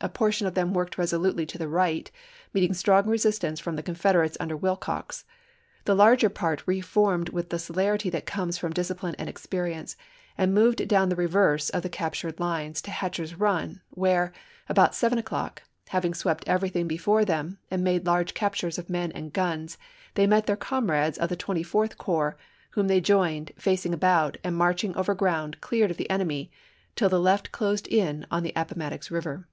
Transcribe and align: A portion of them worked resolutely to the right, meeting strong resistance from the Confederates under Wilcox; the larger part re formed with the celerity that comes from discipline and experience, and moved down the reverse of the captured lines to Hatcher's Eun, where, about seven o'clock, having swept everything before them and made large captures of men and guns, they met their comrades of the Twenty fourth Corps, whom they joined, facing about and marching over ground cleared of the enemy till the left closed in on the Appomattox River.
A 0.00 0.08
portion 0.08 0.46
of 0.46 0.54
them 0.54 0.74
worked 0.74 0.96
resolutely 0.96 1.44
to 1.46 1.58
the 1.58 1.66
right, 1.66 2.08
meeting 2.54 2.72
strong 2.72 3.06
resistance 3.08 3.58
from 3.58 3.74
the 3.74 3.82
Confederates 3.82 4.36
under 4.38 4.56
Wilcox; 4.56 5.24
the 5.86 5.94
larger 5.96 6.28
part 6.28 6.62
re 6.66 6.80
formed 6.80 7.30
with 7.30 7.50
the 7.50 7.58
celerity 7.58 8.08
that 8.10 8.24
comes 8.24 8.58
from 8.58 8.72
discipline 8.72 9.16
and 9.18 9.28
experience, 9.28 9.96
and 10.38 10.54
moved 10.54 10.86
down 10.86 11.08
the 11.08 11.16
reverse 11.16 11.68
of 11.70 11.82
the 11.82 11.88
captured 11.88 12.38
lines 12.38 12.80
to 12.82 12.92
Hatcher's 12.92 13.32
Eun, 13.32 13.80
where, 13.90 14.32
about 14.68 14.94
seven 14.94 15.18
o'clock, 15.18 15.64
having 15.88 16.14
swept 16.14 16.46
everything 16.46 16.86
before 16.86 17.24
them 17.24 17.58
and 17.68 17.82
made 17.82 18.06
large 18.06 18.34
captures 18.34 18.78
of 18.78 18.88
men 18.88 19.10
and 19.10 19.32
guns, 19.32 19.78
they 20.14 20.28
met 20.28 20.46
their 20.46 20.54
comrades 20.56 21.18
of 21.18 21.28
the 21.28 21.34
Twenty 21.34 21.64
fourth 21.64 21.98
Corps, 21.98 22.36
whom 22.70 22.86
they 22.86 23.00
joined, 23.00 23.50
facing 23.58 23.92
about 23.92 24.36
and 24.44 24.54
marching 24.54 24.94
over 24.94 25.12
ground 25.16 25.60
cleared 25.60 25.90
of 25.90 25.96
the 25.96 26.08
enemy 26.08 26.52
till 26.94 27.08
the 27.08 27.18
left 27.18 27.50
closed 27.50 27.88
in 27.88 28.24
on 28.30 28.44
the 28.44 28.52
Appomattox 28.54 29.10
River. 29.10 29.48